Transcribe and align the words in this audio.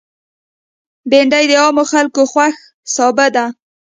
بېنډۍ 1.09 1.45
د 1.47 1.51
عامو 1.61 1.83
خلکو 1.91 2.21
خوښ 2.31 2.55
سابه 2.93 3.27
ده 3.35 3.45